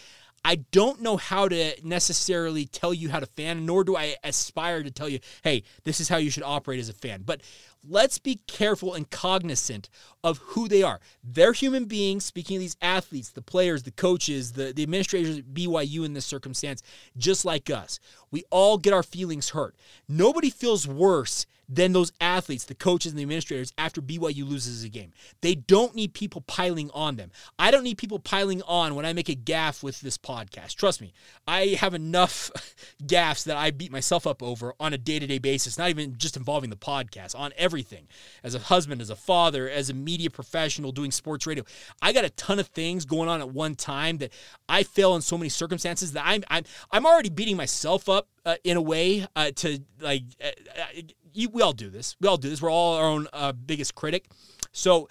[0.44, 4.84] I don't know how to necessarily tell you how to fan, nor do I aspire
[4.84, 7.24] to tell you, hey, this is how you should operate as a fan.
[7.26, 7.42] But
[7.84, 9.90] let's be careful and cognizant
[10.24, 11.00] of who they are.
[11.24, 15.54] They're human beings, speaking of these athletes, the players, the coaches, the, the administrators at
[15.54, 16.84] BYU in this circumstance,
[17.18, 18.00] just like us.
[18.32, 19.76] We all get our feelings hurt.
[20.08, 24.90] Nobody feels worse than those athletes, the coaches and the administrators after BYU loses a
[24.90, 25.12] game.
[25.42, 27.32] They don't need people piling on them.
[27.60, 30.76] I don't need people piling on when I make a gaffe with this podcast.
[30.76, 31.14] Trust me,
[31.46, 32.52] I have enough
[33.04, 36.18] gaffes that I beat myself up over on a day to day basis, not even
[36.18, 38.08] just involving the podcast, on everything.
[38.46, 41.66] As a husband, as a father, as a media professional doing sports radio,
[42.02, 44.32] I got a ton of things going on at one time that
[44.70, 48.56] I fail in so many circumstances that I'm I'm I'm already beating myself up uh,
[48.64, 51.02] in a way uh, to like uh, uh
[51.34, 52.16] you, we all do this.
[52.22, 52.62] We all do this.
[52.62, 54.26] We're all our own uh, biggest critic.
[54.72, 55.10] So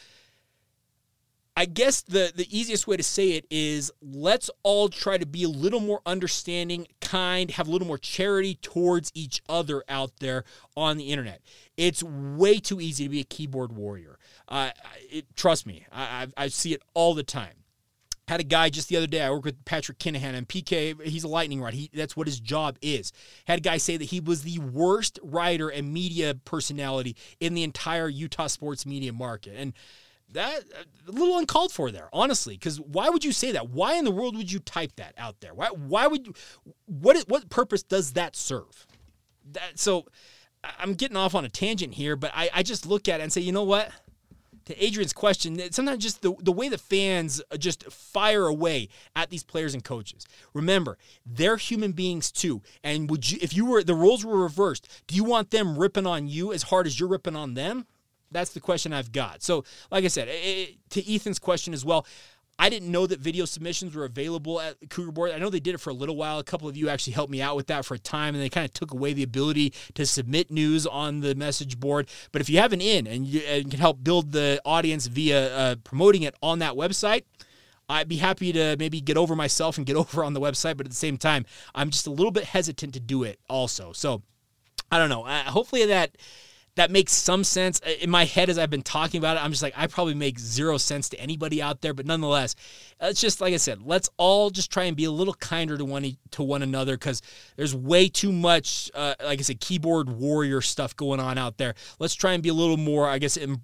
[1.59, 5.43] I guess the the easiest way to say it is let's all try to be
[5.45, 10.45] a little more understanding, kind, have a little more charity towards each other out there
[10.77, 11.41] on the internet.
[11.79, 14.19] It's way too easy to be a keyboard warrior.
[14.49, 14.71] Uh,
[15.11, 17.55] it, trust me, I, I, I see it all the time
[18.29, 19.23] had a guy just the other day.
[19.23, 21.01] I work with Patrick Kinahan and PK.
[21.03, 21.75] He's a lightning rod.
[21.75, 23.13] He that's what his job is.
[23.47, 27.63] Had a guy say that he was the worst writer and media personality in the
[27.63, 29.73] entire Utah sports media market, and
[30.33, 30.65] that
[31.07, 32.55] a little uncalled for there, honestly.
[32.55, 33.71] Because why would you say that?
[33.71, 35.55] Why in the world would you type that out there?
[35.55, 35.69] Why?
[35.69, 36.35] Why would you?
[36.87, 37.19] What?
[37.29, 38.87] What purpose does that serve?
[39.53, 40.07] That so.
[40.81, 43.33] I'm getting off on a tangent here, but I, I just look at it and
[43.33, 43.93] say, you know what?
[44.67, 48.89] to Adrian's question, eh, sometimes just the, the way the fans uh, just fire away
[49.15, 50.27] at these players and coaches.
[50.53, 52.63] Remember, they're human beings too.
[52.85, 56.07] And would you, if you were the roles were reversed, do you want them ripping
[56.07, 57.87] on you as hard as you're ripping on them?
[58.31, 59.43] That's the question I've got.
[59.43, 62.07] So, like I said, it, to Ethan's question as well,
[62.59, 65.31] I didn't know that video submissions were available at Cougar Board.
[65.31, 66.39] I know they did it for a little while.
[66.39, 68.49] A couple of you actually helped me out with that for a time, and they
[68.49, 72.09] kind of took away the ability to submit news on the message board.
[72.33, 75.55] But if you have an in and you and can help build the audience via
[75.55, 77.25] uh, promoting it on that website,
[77.91, 80.79] I'd be happy to maybe get over myself and get over on the website.
[80.79, 83.93] But at the same time, I'm just a little bit hesitant to do it also.
[83.93, 84.23] So
[84.91, 85.25] I don't know.
[85.25, 86.17] Uh, hopefully that
[86.77, 89.45] that makes some sense in my head as I've been talking about it.
[89.45, 92.55] I'm just like I probably make zero sense to anybody out there, but nonetheless,
[93.01, 93.83] it's just like I said.
[93.83, 97.23] Let's all just try and be a little kinder to one to one another because
[97.57, 101.75] there's way too much, uh, like I said, keyboard warrior stuff going on out there.
[101.99, 103.63] Let's try and be a little more, I guess, em-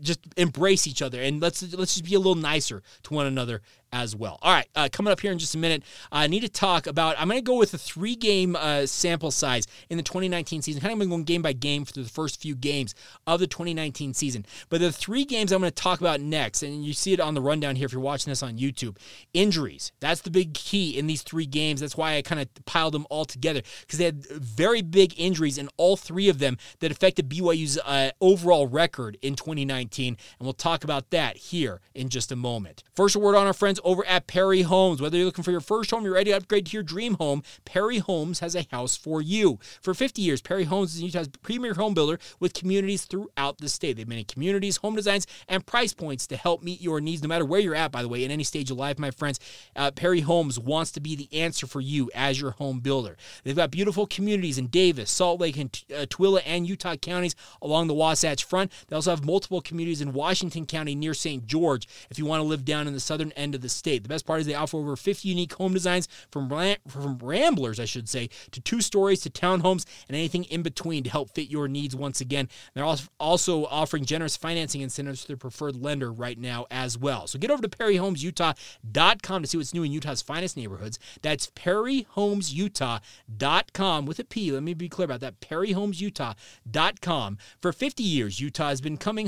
[0.00, 3.62] just embrace each other and let's let's just be a little nicer to one another
[3.94, 4.38] as well.
[4.42, 7.14] All right, uh, coming up here in just a minute, I need to talk about.
[7.16, 10.82] I'm going to go with a three game uh, sample size in the 2019 season.
[10.82, 12.94] Kind of going game by game for the first few games
[13.26, 14.44] of the 2019 season.
[14.68, 17.34] But the three games I'm going to talk about next, and you see it on
[17.34, 18.96] the rundown here if you're watching this on YouTube.
[19.32, 19.92] Injuries.
[20.00, 21.80] That's the big key in these three games.
[21.80, 25.56] That's why I kind of piled them all together because they had very big injuries
[25.56, 30.16] in all three of them that affected BYU's uh, overall record in 2019.
[30.38, 32.82] And we'll talk about that here in just a moment.
[32.94, 35.00] First, a word on our friends over at Perry Homes.
[35.00, 37.42] Whether you're looking for your first home, you're ready to upgrade to your dream home,
[37.64, 39.58] Perry Homes has a house for you.
[39.80, 43.96] For 50 years, Perry Homes is Utah's premier home builder with communities throughout the state.
[43.96, 47.44] They've many communities, home designs, and price points to help meet your needs, no matter
[47.44, 49.38] where you're at, by the way, in any stage of life, my friends.
[49.76, 53.16] Uh, Perry Homes wants to be the answer for you as your home builder.
[53.44, 57.86] They've got beautiful communities in Davis, Salt Lake, and uh, Tooele and Utah counties along
[57.86, 58.72] the Wasatch Front.
[58.88, 61.46] They also have multiple communities in Washington County near St.
[61.46, 64.02] George if you want to live down in the southern end of the state.
[64.02, 66.48] The best part is they offer over 50 unique home designs from,
[66.88, 71.10] from ramblers, I should say, to two stories to townhomes and anything in between to
[71.10, 72.48] help fit your needs once again.
[72.74, 77.26] They're also offering generous financing incentives to their preferred lender right now as well.
[77.26, 80.98] So get over to perryhomesutah.com to see what's new in Utah's finest neighborhoods.
[81.22, 84.52] That's perryhomesutah.com with a P.
[84.52, 85.40] Let me be clear about that.
[85.40, 87.38] perryhomesutah.com.
[87.60, 89.26] For 50 years, Utah has been coming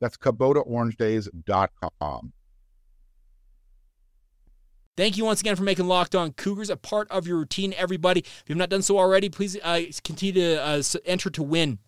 [0.00, 2.32] That's KubotaOrangeDays.com.
[4.96, 8.20] Thank you once again for making Locked On Cougars a part of your routine, everybody.
[8.20, 11.78] If you have not done so already, please uh, continue to uh, enter to win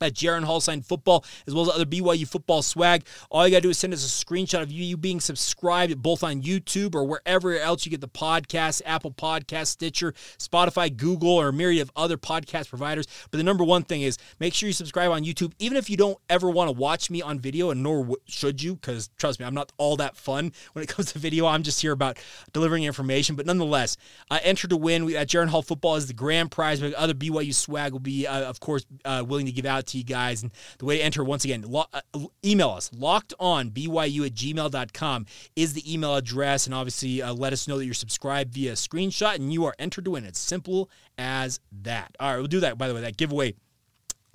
[0.00, 3.06] that Jaren Hall signed football, as well as other BYU football swag.
[3.30, 6.02] All you got to do is send us a screenshot of you, you being subscribed
[6.02, 11.30] both on YouTube or wherever else you get the podcast Apple Podcast, Stitcher, Spotify, Google,
[11.30, 13.06] or a myriad of other podcast providers.
[13.30, 15.96] But the number one thing is make sure you subscribe on YouTube, even if you
[15.96, 19.46] don't ever want to watch me on video, and nor should you, because trust me,
[19.46, 21.46] I'm not all that fun when it comes to video.
[21.46, 22.18] I'm just here about
[22.52, 23.36] delivering information.
[23.36, 23.96] But nonetheless,
[24.30, 25.04] uh, enter to win.
[25.04, 28.26] We, uh, Jaren Hall football is the grand prize, but other BYU swag will be,
[28.26, 30.42] uh, of course, uh, willing to give out to you guys.
[30.42, 32.00] And the way to enter, once again, lo- uh,
[32.44, 32.90] email us.
[32.96, 36.66] Locked on BYU at gmail.com is the email address.
[36.66, 40.04] And obviously, uh, let us know that you're subscribed via screenshot and you are entered
[40.04, 40.24] to win.
[40.24, 42.14] It's simple as that.
[42.20, 43.54] All right, we'll do that, by the way, that giveaway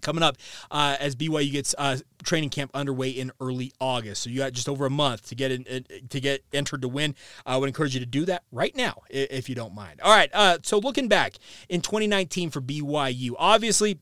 [0.02, 0.38] coming up
[0.72, 4.24] uh, as BYU gets uh, training camp underway in early August.
[4.24, 7.16] So you got just over a month to get in, to get entered to win.
[7.46, 10.02] I would encourage you to do that right now if you don't mind.
[10.02, 10.30] All right.
[10.34, 11.36] Uh, so looking back
[11.68, 14.00] in 2019 for BYU, obviously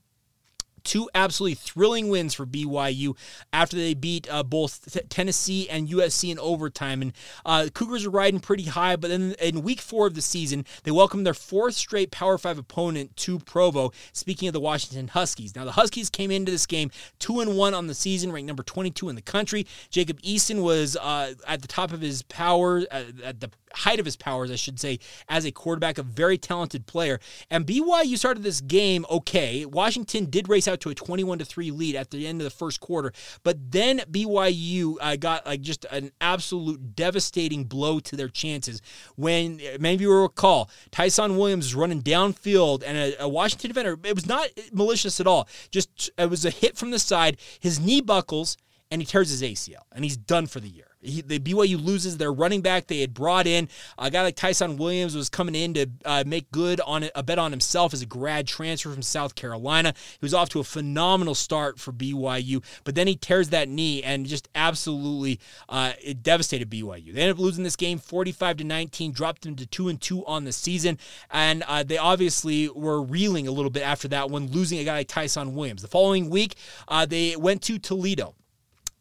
[0.88, 3.16] two absolutely thrilling wins for BYU
[3.52, 7.02] after they beat uh, both t- Tennessee and USC in overtime.
[7.02, 7.14] And
[7.46, 10.92] uh, Cougars are riding pretty high, but then in week four of the season, they
[10.92, 13.92] welcomed their fourth straight Power Five opponent to Provo.
[14.14, 17.74] Speaking of the Washington Huskies, now the Huskies came into this game two and one
[17.74, 19.68] on the season, ranked number 22 in the country.
[19.90, 24.06] Jacob Eason was uh, at the top of his power, uh, at the height of
[24.06, 25.00] his powers, I should say,
[25.30, 27.20] as a quarterback, a very talented player.
[27.50, 29.66] And BYU started this game okay.
[29.66, 32.52] Washington did race out to a 21 to 3 lead at the end of the
[32.52, 33.12] first quarter,
[33.44, 38.82] but then BYU uh, got like just an absolute devastating blow to their chances
[39.16, 43.98] when many of you will recall Tyson Williams running downfield and a, a Washington defender.
[44.04, 45.48] It was not malicious at all.
[45.72, 47.38] Just it was a hit from the side.
[47.60, 48.58] His knee buckles
[48.92, 50.87] and he tears his ACL and he's done for the year.
[51.02, 53.70] He, the BYU loses their running back they had brought in.
[53.98, 57.40] A guy like Tyson Williams was coming in to uh, make good on a bet
[57.40, 59.94] on himself as a grad transfer from South Carolina.
[60.12, 64.04] He was off to a phenomenal start for BYU, but then he tears that knee
[64.04, 67.14] and just absolutely uh, it devastated BYU.
[67.14, 70.26] They ended up losing this game 45 to 19, dropped them to two and two
[70.26, 70.98] on the season,
[71.32, 74.98] and uh, they obviously were reeling a little bit after that one, losing a guy
[74.98, 75.82] like Tyson Williams.
[75.82, 76.56] The following week,
[76.88, 78.36] uh, they went to Toledo.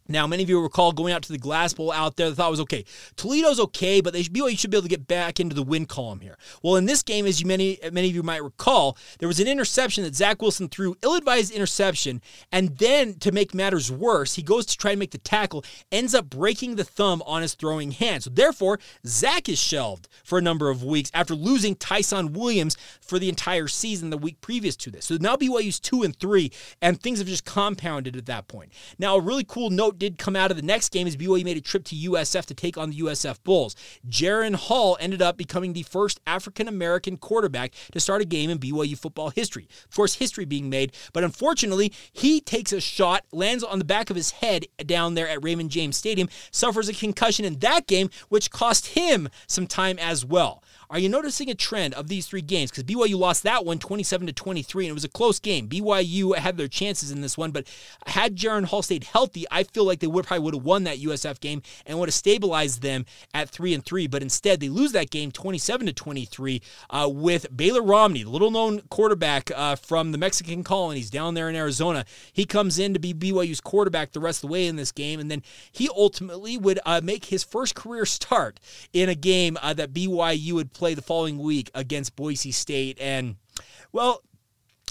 [0.09, 2.29] Now, many of you recall going out to the Glass Bowl out there.
[2.29, 2.85] They thought was okay.
[3.17, 4.41] Toledo's okay, but they should be.
[4.41, 6.39] You should be able to get back into the win column here.
[6.63, 9.49] Well, in this game, as you many many of you might recall, there was an
[9.49, 12.21] interception that Zach Wilson threw, ill-advised interception,
[12.53, 16.15] and then to make matters worse, he goes to try and make the tackle, ends
[16.15, 18.23] up breaking the thumb on his throwing hand.
[18.23, 23.19] So therefore, Zach is shelved for a number of weeks after losing Tyson Williams for
[23.19, 25.07] the entire season the week previous to this.
[25.07, 28.73] So now BYU's two and three, and things have just compounded at that point.
[28.99, 31.57] Now, a really cool note did come out of the next game as BYU made
[31.57, 33.77] a trip to USF to take on the USF Bulls.
[34.09, 38.59] Jaren Hall ended up becoming the first African American quarterback to start a game in
[38.59, 39.69] BYU football history.
[39.89, 44.11] Of course, history being made, but unfortunately, he takes a shot, lands on the back
[44.11, 48.11] of his head down there at Raymond James Stadium, suffers a concussion in that game,
[48.29, 50.63] which cost him some time as well.
[50.89, 52.71] Are you noticing a trend of these three games?
[52.71, 55.69] Because BYU lost that one 27 to 23, and it was a close game.
[55.69, 57.67] BYU had their chances in this one, but
[58.07, 60.99] had Jaren Hall stayed healthy, I feel like they would probably would have won that
[60.99, 64.07] USF game and would have stabilized them at three and three.
[64.07, 68.53] But instead, they lose that game 27 to 23 uh, with Baylor Romney, the little
[68.53, 72.05] known quarterback uh, from the Mexican colonies down there in Arizona.
[72.33, 75.19] He comes in to be BYU's quarterback the rest of the way in this game,
[75.19, 78.61] and then he ultimately would uh, make his first career start
[78.93, 82.99] in a game uh, that BYU would play the following week against Boise State.
[83.01, 83.37] And,
[83.93, 84.23] well,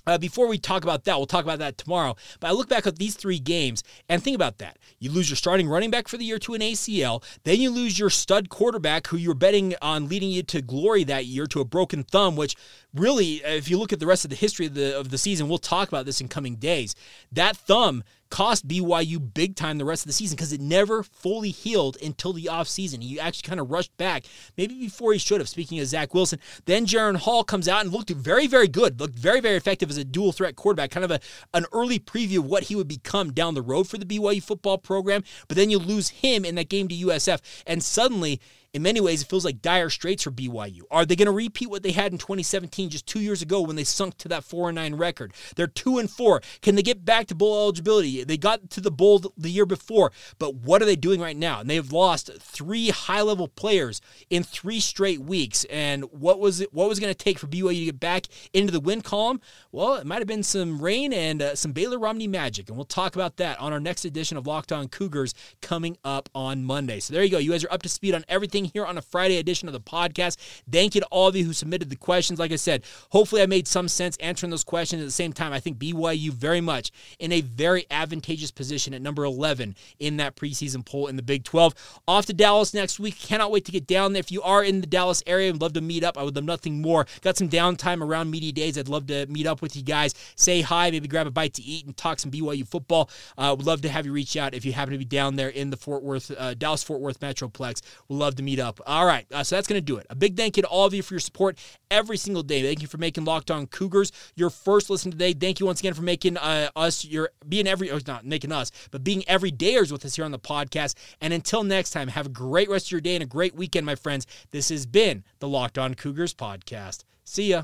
[0.08, 2.15] uh, before we talk about that, we'll talk about that tomorrow.
[2.39, 4.78] But I look back at these three games and think about that.
[5.00, 7.24] You lose your starting running back for the year to an ACL.
[7.43, 11.04] Then you lose your stud quarterback who you were betting on leading you to glory
[11.06, 12.56] that year to a broken thumb, which
[12.93, 15.50] really, if you look at the rest of the history of the, of the season,
[15.50, 16.95] we'll talk about this in coming days.
[17.32, 21.52] That thumb cost BYU big time the rest of the season because it never fully
[21.52, 23.02] healed until the offseason.
[23.02, 24.26] He actually kind of rushed back,
[24.58, 26.40] maybe before he should have, speaking of Zach Wilson.
[26.66, 29.98] Then Jaren Hall comes out and looked very, very good, looked very, very effective as
[29.98, 31.20] a dual threat quarterback, kind of a,
[31.54, 34.78] an early preview of what he would become down the road for the BYU football
[34.78, 35.24] program.
[35.48, 38.40] But then you lose him in that game to USF, and suddenly
[38.76, 40.82] in many ways, it feels like dire straits for BYU.
[40.92, 43.78] Are they going to repeat what they had in 2017, just two years ago, when
[43.78, 45.34] they sunk to that 4 and 9 record?
[45.56, 46.42] They're 2 and 4.
[46.62, 48.26] Can they get back to bowl eligibility?
[48.26, 51.62] They got to the bowl the year before, but what are they doing right now?
[51.62, 55.64] And they've lost three high level players in three straight weeks.
[55.70, 56.74] And what was it?
[56.74, 59.40] What was going to take for BYU to get back into the win column?
[59.71, 62.84] Well, it might have been some rain and uh, some Baylor Romney magic, and we'll
[62.84, 67.00] talk about that on our next edition of Locked On Cougars coming up on Monday.
[67.00, 67.38] So there you go.
[67.38, 69.80] You guys are up to speed on everything here on a Friday edition of the
[69.80, 70.38] podcast.
[70.70, 72.40] Thank you to all of you who submitted the questions.
[72.40, 75.02] Like I said, hopefully I made some sense answering those questions.
[75.02, 79.02] At the same time, I think BYU very much in a very advantageous position at
[79.02, 81.74] number 11 in that preseason poll in the Big 12.
[82.08, 83.18] Off to Dallas next week.
[83.20, 84.20] Cannot wait to get down there.
[84.20, 86.46] If you are in the Dallas area and love to meet up, I would love
[86.46, 87.06] nothing more.
[87.22, 88.78] Got some downtime around media days.
[88.78, 91.62] I'd love to meet up with you guys, say hi, maybe grab a bite to
[91.63, 93.10] eat, and talk some BYU football.
[93.38, 95.50] Uh, would love to have you reach out if you happen to be down there
[95.50, 97.82] in the Fort Worth, uh, Dallas Fort Worth Metroplex.
[98.08, 98.79] We'd love to meet up.
[98.85, 100.06] All right, uh, so that's going to do it.
[100.10, 101.58] A big thank you to all of you for your support
[101.91, 102.62] every single day.
[102.62, 105.33] Thank you for making Locked On Cougars your first listen today.
[105.33, 108.71] Thank you once again for making uh, us your being every or not making us,
[108.91, 110.96] but being everydayers with us here on the podcast.
[111.21, 113.85] And until next time, have a great rest of your day and a great weekend,
[113.85, 114.27] my friends.
[114.52, 117.04] This has been the Locked On Cougars podcast.
[117.23, 117.63] See ya.